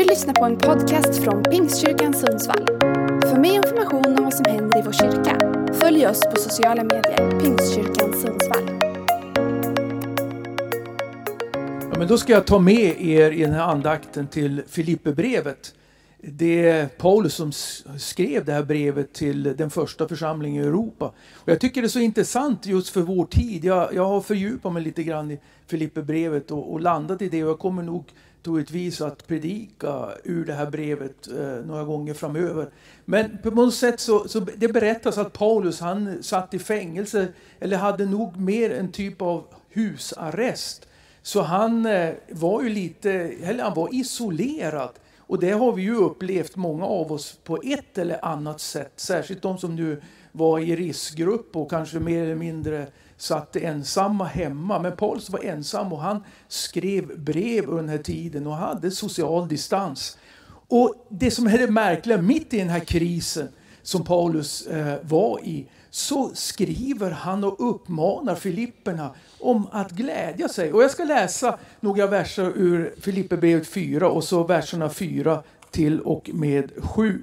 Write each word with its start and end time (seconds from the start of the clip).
Du 0.00 0.06
lyssnar 0.06 0.34
på 0.34 0.44
en 0.44 0.58
podcast 0.58 1.24
från 1.24 1.42
Pingstkyrkan 1.42 2.14
Sundsvall. 2.14 2.66
För 3.22 3.38
mer 3.38 3.54
information 3.54 4.18
om 4.18 4.24
vad 4.24 4.34
som 4.34 4.44
händer 4.44 4.78
i 4.78 4.82
vår 4.82 4.92
kyrka, 4.92 5.38
följ 5.74 6.06
oss 6.06 6.20
på 6.20 6.36
sociala 6.36 6.84
medier, 6.84 7.40
Pingstkyrkan 7.40 8.12
Sundsvall. 8.12 8.70
Ja, 11.92 11.98
men 11.98 12.08
då 12.08 12.18
ska 12.18 12.32
jag 12.32 12.46
ta 12.46 12.58
med 12.58 13.00
er 13.00 13.30
i 13.30 13.42
den 13.42 13.52
här 13.52 13.62
andakten 13.62 14.26
till 14.26 14.62
Filipperbrevet. 14.68 15.74
Det 16.22 16.68
är 16.68 16.86
Paulus 16.86 17.34
som 17.34 17.52
skrev 17.98 18.44
det 18.44 18.52
här 18.52 18.62
brevet 18.62 19.12
till 19.12 19.42
den 19.42 19.70
första 19.70 20.08
församlingen 20.08 20.64
i 20.64 20.66
Europa. 20.66 21.12
Och 21.34 21.48
jag 21.48 21.60
tycker 21.60 21.82
det 21.82 21.86
är 21.86 21.88
så 21.88 22.00
intressant 22.00 22.66
just 22.66 22.88
för 22.88 23.00
vår 23.00 23.26
tid. 23.26 23.64
Jag, 23.64 23.94
jag 23.94 24.06
har 24.06 24.20
fördjupat 24.20 24.72
mig 24.72 24.82
lite 24.82 25.02
grann 25.02 25.30
i 25.30 25.38
Filipperbrevet 25.66 26.50
och, 26.50 26.72
och 26.72 26.80
landat 26.80 27.22
i 27.22 27.28
det. 27.28 27.44
Och 27.44 27.50
jag 27.50 27.58
kommer 27.58 27.82
nog 27.82 28.04
troligtvis 28.42 29.00
att 29.00 29.26
predika 29.26 30.08
ur 30.24 30.44
det 30.44 30.54
här 30.54 30.70
brevet 30.70 31.28
eh, 31.28 31.64
några 31.64 31.84
gånger 31.84 32.14
framöver. 32.14 32.70
Men 33.04 33.38
på 33.42 33.50
något 33.50 33.74
sätt 33.74 34.00
så, 34.00 34.28
så 34.28 34.40
det 34.40 34.68
berättas 34.68 35.18
att 35.18 35.32
Paulus 35.32 35.80
han 35.80 36.22
satt 36.22 36.54
i 36.54 36.58
fängelse 36.58 37.28
eller 37.60 37.76
hade 37.76 38.06
nog 38.06 38.36
mer 38.36 38.70
en 38.70 38.92
typ 38.92 39.22
av 39.22 39.44
husarrest. 39.68 40.86
Så 41.22 41.42
han 41.42 41.86
eh, 41.86 42.14
var 42.30 42.62
ju 42.62 42.68
lite, 42.68 43.12
eller 43.42 43.64
han 43.64 43.74
var 43.74 43.94
isolerad. 43.94 44.90
Och 45.30 45.40
det 45.40 45.50
har 45.50 45.72
vi 45.72 45.82
ju 45.82 45.94
upplevt 45.94 46.56
många 46.56 46.84
av 46.84 47.12
oss 47.12 47.38
på 47.44 47.58
ett 47.64 47.98
eller 47.98 48.24
annat 48.24 48.60
sätt. 48.60 48.92
Särskilt 48.96 49.42
de 49.42 49.58
som 49.58 49.76
nu 49.76 50.02
var 50.32 50.58
i 50.58 50.76
riskgrupp 50.76 51.56
och 51.56 51.70
kanske 51.70 52.00
mer 52.00 52.22
eller 52.22 52.34
mindre 52.34 52.86
satt 53.16 53.56
ensamma 53.56 54.24
hemma. 54.24 54.78
Men 54.78 54.96
Pauls 54.96 55.30
var 55.30 55.44
ensam 55.44 55.92
och 55.92 56.00
han 56.00 56.24
skrev 56.48 57.20
brev 57.20 57.64
under 57.64 57.82
den 57.82 57.88
här 57.88 57.98
tiden 57.98 58.46
och 58.46 58.56
hade 58.56 58.90
social 58.90 59.48
distans. 59.48 60.18
Och 60.68 61.06
det 61.08 61.30
som 61.30 61.46
är 61.46 61.58
det 61.58 61.70
märkliga, 61.70 62.22
mitt 62.22 62.54
i 62.54 62.58
den 62.58 62.68
här 62.68 62.80
krisen 62.80 63.48
som 63.90 64.04
Paulus 64.04 64.66
eh, 64.66 64.96
var 65.02 65.40
i, 65.44 65.66
så 65.90 66.30
skriver 66.34 67.10
han 67.10 67.44
och 67.44 67.70
uppmanar 67.70 68.34
Filipperna 68.34 69.10
om 69.40 69.66
att 69.72 69.90
glädja 69.90 70.48
sig. 70.48 70.72
Och 70.72 70.82
jag 70.82 70.90
ska 70.90 71.04
läsa 71.04 71.58
några 71.80 72.06
verser 72.06 72.52
ur 72.56 72.94
Filipperbrevet 73.00 73.66
4 73.66 74.08
och 74.08 74.24
så 74.24 74.44
verserna 74.44 74.90
4 74.90 75.42
till 75.70 76.00
och 76.00 76.30
med 76.32 76.70
7. 76.76 77.22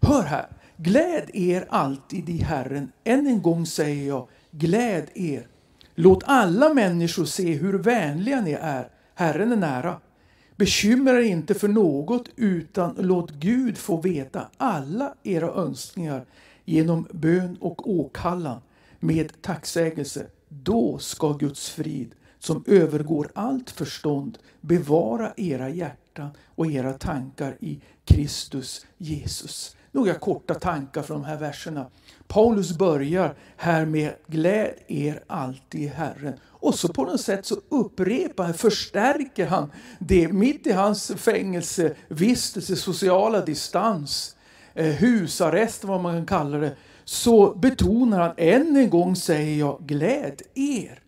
Hör 0.00 0.22
här. 0.22 0.46
Gläd 0.76 1.30
er 1.34 1.66
alltid 1.68 2.28
i 2.28 2.38
Herren. 2.38 2.92
Än 3.04 3.26
en 3.26 3.42
gång 3.42 3.66
säger 3.66 4.08
jag, 4.08 4.28
gläd 4.50 5.06
er. 5.14 5.46
Låt 5.94 6.22
alla 6.26 6.74
människor 6.74 7.24
se 7.24 7.52
hur 7.52 7.78
vänliga 7.78 8.40
ni 8.40 8.52
är. 8.52 8.88
Herren 9.14 9.52
är 9.52 9.56
nära. 9.56 10.00
Bekymra 10.58 11.20
er 11.20 11.24
inte 11.24 11.54
för 11.54 11.68
något 11.68 12.28
utan 12.36 12.94
låt 12.98 13.30
Gud 13.30 13.78
få 13.78 14.00
veta 14.00 14.48
alla 14.56 15.14
era 15.22 15.46
önskningar 15.46 16.24
genom 16.64 17.06
bön 17.10 17.56
och 17.60 17.90
åkallan 17.90 18.60
med 19.00 19.42
tacksägelse. 19.42 20.26
Då 20.48 20.98
ska 20.98 21.32
Guds 21.32 21.70
frid 21.70 22.14
som 22.38 22.64
övergår 22.66 23.30
allt 23.34 23.70
förstånd 23.70 24.38
bevara 24.60 25.32
era 25.36 25.68
hjärtan 25.68 26.30
och 26.46 26.66
era 26.66 26.92
tankar 26.92 27.56
i 27.60 27.80
Kristus 28.04 28.86
Jesus. 28.96 29.76
Några 29.98 30.14
korta 30.14 30.54
tankar 30.54 31.02
från 31.02 31.22
de 31.22 31.26
här 31.26 31.36
verserna. 31.36 31.86
Paulus 32.28 32.78
börjar 32.78 33.34
här 33.56 33.86
med 33.86 34.12
gläd 34.26 34.74
er 34.88 35.22
alltid 35.26 35.80
i 35.80 35.86
Herren. 35.86 36.32
Och 36.46 36.74
så 36.74 36.88
på 36.88 37.04
något 37.04 37.20
sätt 37.20 37.46
så 37.46 37.56
upprepar 37.68 38.44
han, 38.44 38.54
förstärker 38.54 39.46
han 39.46 39.72
det 39.98 40.28
mitt 40.28 40.66
i 40.66 40.72
hans 40.72 41.12
fängelsevistelse, 41.16 42.76
sociala 42.76 43.40
distans, 43.40 44.36
eh, 44.74 44.86
husarrest 44.86 45.84
vad 45.84 46.00
man 46.00 46.14
kan 46.14 46.26
kalla 46.26 46.58
det, 46.58 46.76
så 47.04 47.54
betonar 47.54 48.20
han 48.20 48.34
än 48.36 48.76
en 48.76 48.90
gång 48.90 49.16
säger 49.16 49.58
jag 49.58 49.80
gläd 49.86 50.42
er. 50.54 51.07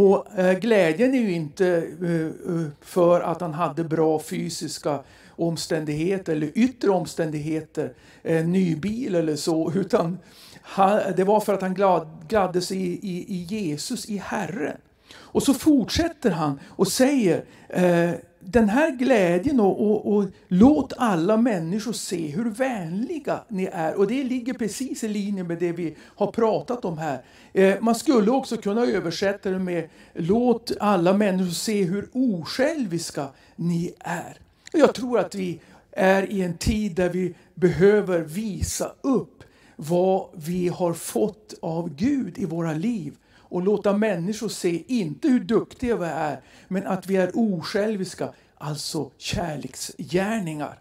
Och 0.00 0.38
eh, 0.38 0.58
glädjen 0.58 1.14
är 1.14 1.18
ju 1.18 1.32
inte 1.32 1.66
eh, 2.02 2.54
eh, 2.54 2.66
för 2.80 3.20
att 3.20 3.40
han 3.40 3.54
hade 3.54 3.84
bra 3.84 4.20
fysiska 4.20 5.00
omständigheter 5.30 6.32
eller 6.32 6.50
yttre 6.54 6.90
omständigheter, 6.90 7.92
eh, 8.22 8.36
en 8.36 8.52
ny 8.52 8.76
bil 8.76 9.14
eller 9.14 9.36
så, 9.36 9.72
utan 9.74 10.18
han, 10.62 11.00
det 11.16 11.24
var 11.24 11.40
för 11.40 11.54
att 11.54 11.62
han 11.62 11.74
glad, 11.74 12.08
gladde 12.28 12.60
sig 12.60 12.76
i, 12.76 12.98
i, 13.02 13.34
i 13.34 13.42
Jesus, 13.42 14.08
i 14.08 14.16
Herren. 14.16 14.76
Och 15.16 15.42
så 15.42 15.54
fortsätter 15.54 16.30
han 16.30 16.60
och 16.66 16.88
säger 16.88 17.44
eh, 17.68 18.10
den 18.40 18.68
här 18.68 18.90
glädjen 18.90 19.60
och, 19.60 19.90
och, 19.90 20.14
och 20.14 20.24
låt 20.48 20.92
alla 20.96 21.36
människor 21.36 21.92
se 21.92 22.26
hur 22.26 22.50
vänliga 22.50 23.40
ni 23.48 23.68
är. 23.72 23.94
Och 23.94 24.06
det 24.06 24.24
ligger 24.24 24.52
precis 24.52 25.04
i 25.04 25.08
linje 25.08 25.44
med 25.44 25.58
det 25.58 25.72
vi 25.72 25.96
har 26.00 26.26
pratat 26.26 26.84
om 26.84 26.98
här. 26.98 27.22
Eh, 27.52 27.80
man 27.80 27.94
skulle 27.94 28.30
också 28.30 28.56
kunna 28.56 28.86
översätta 28.86 29.50
det 29.50 29.58
med 29.58 29.88
låt 30.14 30.72
alla 30.80 31.12
människor 31.12 31.50
se 31.50 31.84
hur 31.84 32.08
osjälviska 32.12 33.26
ni 33.56 33.94
är. 33.98 34.38
Och 34.72 34.78
jag 34.78 34.94
tror 34.94 35.18
att 35.18 35.34
vi 35.34 35.60
är 35.92 36.32
i 36.32 36.42
en 36.42 36.56
tid 36.56 36.92
där 36.92 37.08
vi 37.08 37.34
behöver 37.54 38.20
visa 38.20 38.92
upp 39.00 39.44
vad 39.76 40.28
vi 40.34 40.68
har 40.68 40.92
fått 40.92 41.54
av 41.62 41.94
Gud 41.94 42.38
i 42.38 42.44
våra 42.44 42.72
liv 42.72 43.14
och 43.48 43.62
låta 43.62 43.92
människor 43.92 44.48
se, 44.48 44.82
inte 44.86 45.28
hur 45.28 45.40
duktiga 45.40 45.96
vi 45.96 46.06
är, 46.06 46.40
men 46.68 46.86
att 46.86 47.06
vi 47.06 47.16
är 47.16 47.30
osjälviska, 47.34 48.28
alltså 48.58 49.10
kärleksgärningar. 49.18 50.78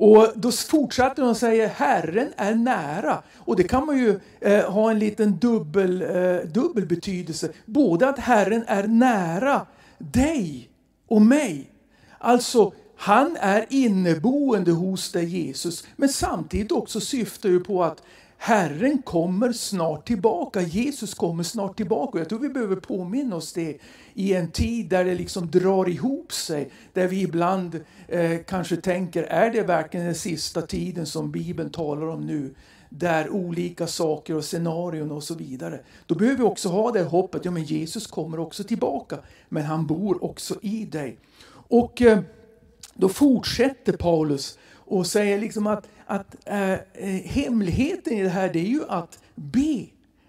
Och 0.00 0.28
då 0.34 0.52
fortsätter 0.52 1.22
de 1.22 1.28
och 1.28 1.36
säger 1.36 1.68
Herren 1.68 2.32
är 2.36 2.54
nära. 2.54 3.22
Och 3.36 3.56
det 3.56 3.64
kan 3.64 3.86
man 3.86 3.98
ju 3.98 4.20
eh, 4.40 4.70
ha 4.70 4.90
en 4.90 4.98
liten 4.98 5.38
dubbel, 5.38 6.02
eh, 6.02 6.50
dubbel 6.50 6.86
betydelse. 6.86 7.52
Både 7.66 8.08
att 8.08 8.18
Herren 8.18 8.64
är 8.66 8.86
nära 8.86 9.66
dig 9.98 10.70
och 11.08 11.22
mig. 11.22 11.70
Alltså, 12.18 12.72
han 12.96 13.36
är 13.40 13.66
inneboende 13.68 14.72
hos 14.72 15.12
dig 15.12 15.24
Jesus. 15.24 15.84
Men 15.96 16.08
samtidigt 16.08 16.72
också 16.72 17.00
syftar 17.00 17.48
ju 17.48 17.60
på 17.60 17.84
att 17.84 18.02
Herren 18.40 19.02
kommer 19.02 19.52
snart 19.52 20.06
tillbaka. 20.06 20.60
Jesus 20.60 21.14
kommer 21.14 21.42
snart 21.42 21.76
tillbaka. 21.76 22.18
Jag 22.18 22.28
tror 22.28 22.38
vi 22.38 22.48
behöver 22.48 22.76
påminna 22.76 23.36
oss 23.36 23.52
det 23.52 23.78
i 24.14 24.34
en 24.34 24.50
tid 24.50 24.88
där 24.88 25.04
det 25.04 25.14
liksom 25.14 25.50
drar 25.50 25.88
ihop 25.88 26.32
sig. 26.32 26.70
Där 26.92 27.08
vi 27.08 27.22
ibland 27.22 27.80
eh, 28.08 28.38
kanske 28.46 28.76
tänker, 28.76 29.22
är 29.22 29.50
det 29.50 29.62
verkligen 29.62 30.06
den 30.06 30.14
sista 30.14 30.62
tiden 30.62 31.06
som 31.06 31.30
Bibeln 31.30 31.70
talar 31.70 32.06
om 32.06 32.26
nu? 32.26 32.54
Där 32.88 33.30
olika 33.30 33.86
saker 33.86 34.34
och 34.34 34.44
scenarion 34.44 35.10
och 35.10 35.24
så 35.24 35.34
vidare. 35.34 35.80
Då 36.06 36.14
behöver 36.14 36.38
vi 36.38 36.44
också 36.44 36.68
ha 36.68 36.92
det 36.92 37.02
hoppet, 37.02 37.44
ja 37.44 37.50
men 37.50 37.64
Jesus 37.64 38.06
kommer 38.06 38.40
också 38.40 38.64
tillbaka. 38.64 39.18
Men 39.48 39.62
han 39.62 39.86
bor 39.86 40.24
också 40.24 40.54
i 40.62 40.84
dig. 40.84 41.18
Och 41.50 42.02
eh, 42.02 42.18
då 42.94 43.08
fortsätter 43.08 43.92
Paulus 43.92 44.58
och 44.88 45.06
säger 45.06 45.38
liksom 45.38 45.66
att, 45.66 45.88
att 46.06 46.36
äh, 46.44 46.74
hemligheten 47.24 48.12
i 48.12 48.22
det 48.22 48.28
här 48.28 48.52
det 48.52 48.58
är 48.58 48.68
ju 48.68 48.84
att 48.88 49.18
be. 49.34 49.86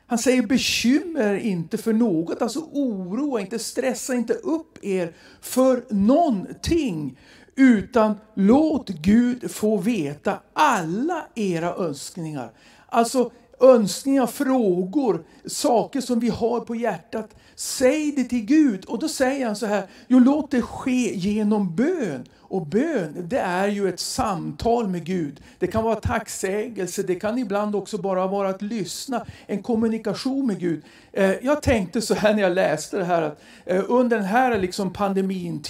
Han 0.07 0.17
säger 0.17 0.41
bekymmer 0.41 1.35
inte 1.35 1.77
för 1.77 1.93
något, 1.93 2.41
alltså 2.41 2.59
oroa 2.59 3.41
inte, 3.41 3.59
stressa 3.59 4.13
inte 4.13 4.33
upp 4.33 4.85
er 4.85 5.13
för 5.41 5.83
någonting. 5.89 7.19
Utan 7.55 8.15
låt 8.33 8.89
Gud 8.89 9.51
få 9.51 9.77
veta 9.77 10.39
alla 10.53 11.25
era 11.35 11.75
önskningar. 11.75 12.51
Alltså 12.87 13.31
önskningar, 13.59 14.27
frågor, 14.27 15.23
saker 15.45 16.01
som 16.01 16.19
vi 16.19 16.29
har 16.29 16.59
på 16.59 16.75
hjärtat. 16.75 17.35
Säg 17.55 18.11
det 18.11 18.23
till 18.23 18.45
Gud. 18.45 18.85
Och 18.85 18.99
då 18.99 19.07
säger 19.07 19.45
han 19.45 19.55
så 19.55 19.65
här, 19.65 19.87
jo 20.07 20.19
låt 20.19 20.51
det 20.51 20.61
ske 20.61 21.15
genom 21.15 21.75
bön. 21.75 22.25
Och 22.49 22.67
bön, 22.67 23.25
det 23.29 23.39
är 23.39 23.67
ju 23.67 23.89
ett 23.89 23.99
samtal 23.99 24.87
med 24.87 25.05
Gud. 25.05 25.41
Det 25.59 25.67
kan 25.67 25.83
vara 25.83 25.95
tacksägelse, 25.95 27.03
det 27.03 27.15
kan 27.15 27.37
ibland 27.37 27.75
också 27.75 27.97
bara 27.97 28.27
vara 28.27 28.49
att 28.49 28.61
lyssna, 28.61 29.25
en 29.47 29.63
kommunikation 29.63 30.47
med 30.47 30.59
Gud. 30.59 30.81
Eh, 31.11 31.31
jag 31.45 31.61
tänkte 31.61 32.01
så 32.01 32.13
här 32.13 32.33
när 32.33 32.41
jag 32.41 32.51
läste 32.51 32.97
det 32.97 33.03
här, 33.03 33.21
att 33.21 33.41
eh, 33.65 33.83
under 33.87 34.17
den 34.17 34.25
här 34.25 34.57
liksom 34.57 34.93
pandemin 34.93 35.61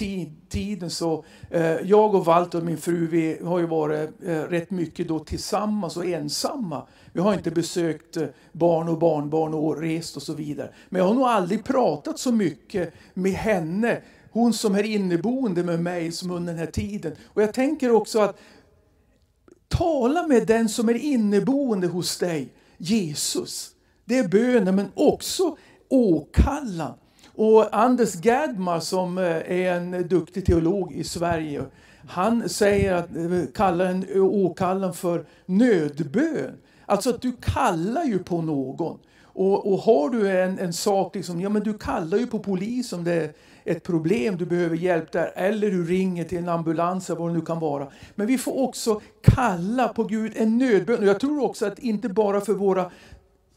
tiden 0.48 0.90
så, 0.90 1.24
eh, 1.50 1.62
jag 1.62 2.14
och 2.14 2.24
Walter 2.24 2.58
och 2.58 2.64
min 2.64 2.78
fru, 2.78 3.06
vi 3.06 3.38
har 3.44 3.58
ju 3.58 3.66
varit 3.66 4.10
rätt 4.48 4.70
mycket 4.70 5.08
då 5.08 5.18
tillsammans 5.18 5.96
och 5.96 6.06
ensamma. 6.06 6.82
Vi 7.12 7.20
har 7.20 7.34
inte 7.34 7.50
besökt 7.50 8.16
barn 8.52 8.88
och 8.88 8.98
barnbarn 8.98 9.54
och 9.54 9.80
rest 9.80 10.16
och 10.16 10.22
så 10.22 10.34
vidare. 10.34 10.70
Men 10.88 11.00
jag 11.00 11.08
har 11.08 11.14
nog 11.14 11.24
aldrig 11.24 11.64
pratat 11.64 12.18
så 12.18 12.32
mycket 12.32 12.92
med 13.14 13.32
henne 13.32 14.00
hon 14.30 14.52
som 14.52 14.74
är 14.74 14.82
inneboende 14.82 15.64
med 15.64 15.80
mig 15.80 16.12
som 16.12 16.30
under 16.30 16.52
den 16.52 16.60
här 16.60 16.70
tiden. 16.70 17.12
Och 17.26 17.42
jag 17.42 17.54
tänker 17.54 17.90
också 17.90 18.20
att 18.20 18.38
tala 19.68 20.26
med 20.26 20.46
den 20.46 20.68
som 20.68 20.88
är 20.88 20.94
inneboende 20.94 21.86
hos 21.86 22.18
dig, 22.18 22.52
Jesus. 22.78 23.70
Det 24.04 24.18
är 24.18 24.28
bönen 24.28 24.76
men 24.76 24.88
också 24.94 25.56
åkallan. 25.88 26.94
Och 27.34 27.76
Anders 27.76 28.14
Gadmar, 28.14 28.80
som 28.80 29.18
eh, 29.18 29.24
är 29.24 29.74
en 29.74 30.08
duktig 30.08 30.46
teolog 30.46 30.92
i 30.92 31.04
Sverige, 31.04 31.64
han 32.08 32.48
säger 32.48 32.94
att, 32.94 33.16
eh, 33.16 33.52
kallar 33.54 33.86
en 33.86 34.20
åkallan 34.20 34.94
för 34.94 35.26
nödbön. 35.46 36.54
Alltså 36.86 37.10
att 37.10 37.22
du 37.22 37.32
kallar 37.40 38.04
ju 38.04 38.18
på 38.18 38.42
någon. 38.42 38.98
Och, 39.22 39.72
och 39.72 39.78
har 39.78 40.10
du 40.10 40.30
en, 40.30 40.58
en 40.58 40.72
sak, 40.72 41.14
liksom, 41.14 41.40
ja 41.40 41.48
men 41.48 41.62
du 41.62 41.78
kallar 41.78 42.18
ju 42.18 42.26
på 42.26 42.38
polis 42.38 42.92
om 42.92 43.04
det 43.04 43.12
är 43.12 43.32
ett 43.64 43.82
problem, 43.82 44.36
du 44.36 44.46
behöver 44.46 44.76
hjälp 44.76 45.12
där. 45.12 45.32
Eller 45.36 45.70
du 45.70 45.84
ringer 45.84 46.24
till 46.24 46.38
en 46.38 46.48
ambulans 46.48 47.10
eller 47.10 47.20
vad 47.20 47.30
det 47.30 47.34
nu 47.34 47.40
kan 47.40 47.60
vara. 47.60 47.88
Men 48.14 48.26
vi 48.26 48.38
får 48.38 48.58
också 48.58 49.00
kalla 49.22 49.88
på 49.88 50.04
Gud 50.04 50.32
en 50.36 50.58
nödbön. 50.58 51.06
Jag 51.06 51.20
tror 51.20 51.44
också 51.44 51.66
att 51.66 51.78
inte 51.78 52.08
bara 52.08 52.40
för 52.40 52.52
våra 52.52 52.90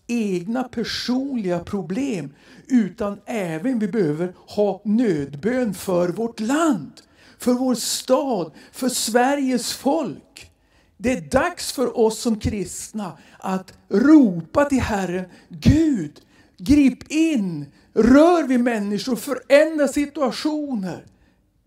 egna 0.08 0.64
personliga 0.64 1.60
problem 1.60 2.34
utan 2.68 3.20
även 3.26 3.80
vi 3.80 3.88
behöver 3.88 4.34
ha 4.36 4.82
nödbön 4.86 5.74
för 5.74 6.10
vårt 6.10 6.40
land, 6.40 6.92
för 7.40 7.54
vår 7.54 7.76
stad, 7.76 8.52
för 8.72 8.90
Sveriges 8.90 9.74
folk. 9.74 10.52
Det 10.98 11.12
är 11.12 11.22
dags 11.22 11.72
för 11.72 12.00
oss 12.00 12.20
som 12.20 12.40
kristna 12.40 13.18
att 13.40 13.74
ropa 13.90 14.66
till 14.66 14.82
Herren, 14.82 15.26
Gud, 15.50 16.22
grip 16.58 17.12
in, 17.12 17.66
rör 17.94 18.48
vid 18.48 18.60
människor, 18.60 19.16
förändra 19.16 19.88
situationer, 19.88 21.06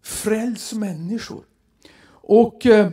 fräls 0.03 0.73
människor. 0.73 1.45
Och 2.09 2.67
eh, 2.67 2.89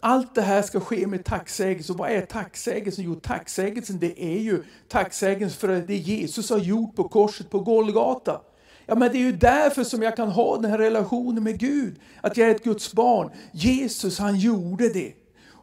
allt 0.00 0.34
det 0.34 0.42
här 0.42 0.62
ska 0.62 0.80
ske 0.80 1.06
med 1.06 1.24
tacksägelse. 1.24 1.92
Och 1.92 1.98
vad 1.98 2.10
är 2.10 2.20
tacksägelsen? 2.20 3.04
Jo, 3.04 3.14
tacksägelsen 3.14 3.98
det 3.98 4.24
är 4.24 4.38
ju 4.38 4.62
tacksägelsen 4.88 5.60
för 5.60 5.68
det 5.68 5.96
Jesus 5.96 6.50
har 6.50 6.58
gjort 6.58 6.96
på 6.96 7.08
korset 7.08 7.50
på 7.50 7.60
Golgata. 7.60 8.40
Ja, 8.86 8.94
men 8.94 9.12
det 9.12 9.18
är 9.18 9.22
ju 9.22 9.32
därför 9.32 9.84
som 9.84 10.02
jag 10.02 10.16
kan 10.16 10.28
ha 10.28 10.56
den 10.56 10.70
här 10.70 10.78
relationen 10.78 11.44
med 11.44 11.58
Gud. 11.58 12.00
Att 12.20 12.36
jag 12.36 12.50
är 12.50 12.54
ett 12.54 12.64
Guds 12.64 12.92
barn. 12.92 13.30
Jesus 13.52 14.18
han 14.18 14.38
gjorde 14.38 14.88
det. 14.88 15.12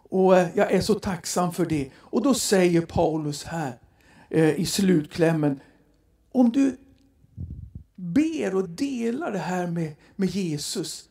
Och 0.09 0.37
eh, 0.37 0.47
jag 0.53 0.71
är 0.71 0.81
så 0.81 0.93
tacksam 0.93 1.53
för 1.53 1.65
det. 1.65 1.89
Och 1.97 2.21
då 2.21 2.33
säger 2.33 2.81
Paulus 2.81 3.43
här 3.43 3.79
eh, 4.29 4.59
i 4.59 4.65
slutklämmen. 4.65 5.59
Om 6.35 6.51
du 6.51 6.77
ber 7.95 8.55
och 8.55 8.69
delar 8.69 9.31
det 9.31 9.39
här 9.39 9.67
med, 9.67 9.95
med 10.15 10.29
Jesus. 10.29 11.09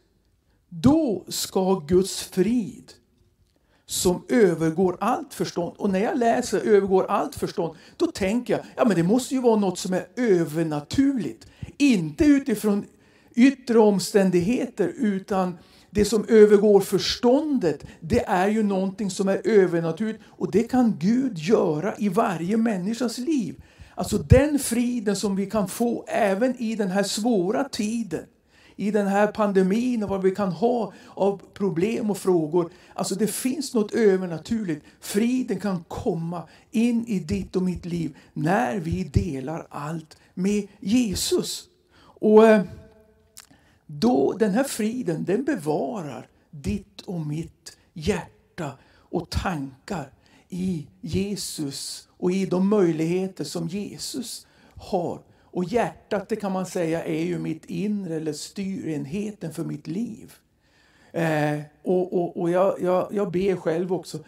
Då 0.69 1.25
ska 1.29 1.75
Guds 1.75 2.23
frid 2.23 2.93
som 3.87 4.23
övergår 4.29 4.97
allt 5.01 5.35
förstånd. 5.35 5.75
Och 5.77 5.91
när 5.91 5.99
jag 5.99 6.19
läser 6.19 6.61
övergår 6.61 7.07
allt 7.07 7.35
förstånd, 7.35 7.77
då 7.97 8.07
tänker 8.07 8.55
jag 8.55 8.65
ja 8.77 8.85
men 8.85 8.97
det 8.97 9.03
måste 9.03 9.35
ju 9.35 9.41
vara 9.41 9.57
något 9.57 9.79
som 9.79 9.95
är 9.95 10.07
övernaturligt. 10.17 11.47
Inte 11.77 12.25
utifrån 12.25 12.85
yttre 13.35 13.79
omständigheter 13.79 14.93
utan 14.97 15.59
det 15.91 16.05
som 16.05 16.25
övergår 16.29 16.81
förståndet, 16.81 17.85
det 18.01 18.25
är 18.25 18.49
ju 18.49 18.63
någonting 18.63 19.11
som 19.11 19.29
är 19.29 19.41
övernaturligt 19.45 20.23
och 20.27 20.51
det 20.51 20.63
kan 20.63 20.97
Gud 20.99 21.39
göra 21.39 21.95
i 21.99 22.09
varje 22.09 22.57
människas 22.57 23.19
liv. 23.19 23.63
Alltså 23.95 24.19
den 24.19 24.59
friden 24.59 25.17
som 25.17 25.37
vi 25.37 25.47
kan 25.51 25.69
få 25.69 26.05
även 26.09 26.57
i 26.63 26.77
den 26.77 26.91
här 26.91 27.03
svåra 27.03 27.65
tiden 27.65 28.25
i 28.77 28.91
den 28.91 29.07
här 29.07 29.27
pandemin 29.27 30.03
och 30.03 30.09
vad 30.09 30.23
vi 30.23 30.35
kan 30.35 30.53
ha 30.53 30.93
av 31.09 31.41
problem 31.55 32.11
och 32.11 32.19
frågor. 32.19 32.73
Alltså 32.95 33.15
det 33.15 33.27
finns 33.27 33.75
något 33.75 33.93
övernaturligt. 33.93 34.85
Friden 35.01 35.61
kan 35.61 35.85
komma 35.89 36.49
in 36.71 37.07
i 37.07 37.19
ditt 37.19 37.57
och 37.57 37.63
mitt 37.63 37.85
liv 37.85 38.17
när 38.33 38.79
vi 38.79 39.05
delar 39.05 39.67
allt 39.71 40.17
med 40.35 40.67
Jesus. 40.81 41.65
Och 42.01 42.47
eh, 42.47 42.63
då, 43.87 44.33
den 44.33 44.51
här 44.51 44.65
friden 44.65 45.25
den 45.25 45.45
bevarar 45.45 46.29
ditt 46.51 47.01
och 47.01 47.21
mitt 47.21 47.77
hjärta 47.93 48.73
och 48.97 49.31
tankar 49.31 50.11
i 50.55 50.87
Jesus 51.01 52.09
och 52.11 52.33
i 52.33 52.47
de 52.47 52.69
möjligheter 52.69 53.45
som 53.45 53.69
Jesus 53.69 54.47
har 54.75 55.23
och 55.43 55.65
hjärtat 55.65 56.29
det 56.29 56.37
kan 56.37 56.53
man 56.53 56.67
säga 56.67 57.05
är 57.05 57.25
ju 57.25 57.39
mitt 57.39 57.65
inre 57.65 58.17
eller 58.17 58.33
styrenheten 58.33 59.53
för 59.53 59.65
mitt 59.65 59.87
liv. 59.87 60.33
Eh, 61.13 61.61
och 61.83 62.13
och, 62.13 62.37
och 62.41 62.51
jag, 62.51 62.83
jag, 62.83 63.09
jag 63.13 63.31
ber 63.31 63.57
själv 63.57 63.93
också 63.93 64.19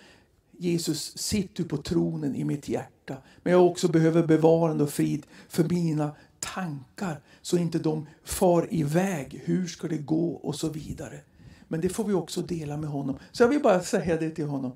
Jesus, 0.58 1.18
sitt 1.18 1.54
du 1.54 1.64
på 1.64 1.76
tronen 1.76 2.36
i 2.36 2.44
mitt 2.44 2.68
hjärta. 2.68 3.16
Men 3.42 3.52
jag 3.52 3.66
också 3.66 3.88
behöver 3.88 4.22
bevarande 4.22 4.84
och 4.84 4.90
frid 4.90 5.26
för 5.48 5.64
mina 5.64 6.10
tankar 6.40 7.20
så 7.42 7.58
inte 7.58 7.78
de 7.78 8.06
far 8.24 8.68
iväg. 8.70 9.42
Hur 9.44 9.66
ska 9.66 9.88
det 9.88 9.98
gå? 9.98 10.30
Och 10.32 10.54
så 10.54 10.68
vidare. 10.68 11.20
Men 11.68 11.80
det 11.80 11.88
får 11.88 12.04
vi 12.04 12.14
också 12.14 12.42
dela 12.42 12.76
med 12.76 12.90
honom. 12.90 13.18
Så 13.32 13.42
jag 13.42 13.48
vill 13.48 13.62
bara 13.62 13.80
säga 13.80 14.16
det 14.16 14.30
till 14.30 14.46
honom. 14.46 14.72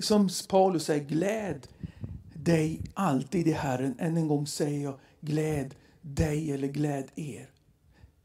Som 0.00 0.28
Paulus 0.48 0.84
säger, 0.84 1.04
gläd 1.04 1.66
dig 2.34 2.80
alltid 2.94 3.48
i 3.48 3.52
Herren. 3.52 3.94
Än 3.98 4.16
en 4.16 4.28
gång 4.28 4.46
säger 4.46 4.84
jag, 4.84 4.94
gläd 5.20 5.74
dig 6.00 6.52
eller 6.52 6.68
gläd 6.68 7.04
er. 7.14 7.48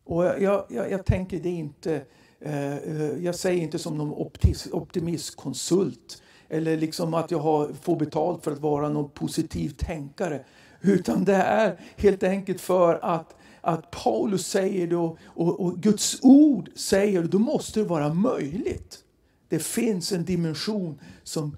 Och 0.03 0.25
jag, 0.25 0.65
jag, 0.69 0.91
jag 0.91 1.05
tänker 1.05 1.39
det 1.39 1.49
inte, 1.49 2.01
eh, 2.39 2.77
jag 3.23 3.35
säger 3.35 3.61
inte 3.61 3.79
som 3.79 3.97
någon 3.97 4.29
optimistkonsult 4.71 6.21
eller 6.49 6.77
liksom 6.77 7.13
att 7.13 7.31
jag 7.31 7.39
har, 7.39 7.69
får 7.81 7.95
betalt 7.95 8.43
för 8.43 8.51
att 8.51 8.59
vara 8.59 8.89
någon 8.89 9.09
positiv 9.09 9.69
tänkare. 9.69 10.43
Utan 10.81 11.25
det 11.25 11.35
är 11.35 11.79
helt 11.95 12.23
enkelt 12.23 12.61
för 12.61 12.99
att, 13.01 13.35
att 13.65 13.91
Paulus 13.91 14.47
säger 14.47 14.87
det 14.87 14.95
och, 14.95 15.17
och, 15.23 15.59
och 15.59 15.77
Guds 15.77 16.19
ord 16.21 16.69
säger 16.75 17.21
det, 17.21 17.27
då 17.27 17.39
måste 17.39 17.79
det 17.79 17.85
vara 17.85 18.13
möjligt. 18.13 19.03
Det 19.49 19.59
finns 19.59 20.11
en 20.11 20.25
dimension 20.25 20.99
som 21.23 21.57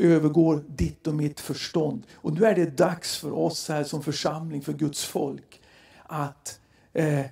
övergår 0.00 0.64
ditt 0.68 1.06
och 1.06 1.14
mitt 1.14 1.40
förstånd. 1.40 2.06
Och 2.14 2.32
nu 2.32 2.44
är 2.44 2.54
det 2.54 2.78
dags 2.78 3.16
för 3.16 3.32
oss 3.32 3.68
här 3.68 3.84
som 3.84 4.02
församling, 4.02 4.62
för 4.62 4.72
Guds 4.72 5.04
folk, 5.04 5.60
att 6.02 6.60
eh, 6.92 7.26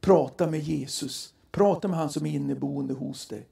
prata 0.00 0.46
med 0.46 0.60
Jesus. 0.60 1.34
Prata 1.50 1.88
med 1.88 1.98
han 1.98 2.10
som 2.10 2.26
är 2.26 2.30
inneboende 2.30 2.94
hos 2.94 3.28
dig. 3.28 3.46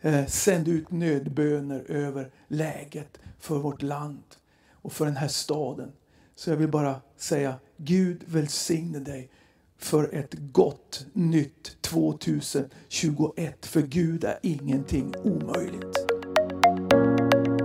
Eh, 0.00 0.26
sänd 0.26 0.68
ut 0.68 0.90
nödböner 0.90 1.84
över 1.88 2.30
läget 2.48 3.18
för 3.38 3.58
vårt 3.58 3.82
land 3.82 4.24
och 4.72 4.92
för 4.92 5.04
den 5.04 5.16
här 5.16 5.28
staden. 5.28 5.92
Så 6.34 6.50
jag 6.50 6.56
vill 6.56 6.68
bara 6.68 7.00
säga 7.16 7.54
Gud 7.76 8.22
välsigne 8.26 8.98
dig 8.98 9.30
för 9.78 10.14
ett 10.14 10.34
gott 10.52 11.06
nytt 11.12 11.82
2021. 11.82 13.66
För 13.66 13.82
Gud 13.82 14.24
är 14.24 14.38
ingenting 14.42 15.14
omöjligt. 15.24 15.96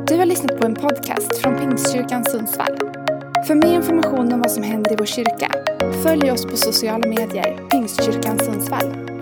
Du 0.07 0.15
har 0.15 0.25
lyssnat 0.25 0.59
på 0.59 0.65
en 0.65 0.75
podcast 0.75 1.38
från 1.38 1.57
Pingstkyrkan 1.57 2.25
Sundsvall. 2.25 2.77
För 3.47 3.55
mer 3.55 3.74
information 3.74 4.33
om 4.33 4.39
vad 4.39 4.51
som 4.51 4.63
händer 4.63 4.93
i 4.93 4.95
vår 4.95 5.05
kyrka, 5.05 5.51
följ 6.03 6.31
oss 6.31 6.45
på 6.45 6.57
sociala 6.57 7.07
medier, 7.07 7.69
Pingstkyrkan 7.69 8.39
Sundsvall. 8.39 9.16